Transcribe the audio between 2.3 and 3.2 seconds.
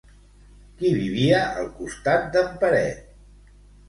d'en Peret?